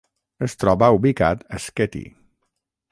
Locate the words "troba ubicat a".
0.63-1.63